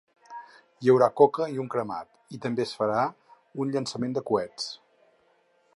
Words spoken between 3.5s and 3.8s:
un